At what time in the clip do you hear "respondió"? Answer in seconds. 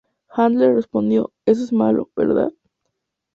0.73-1.31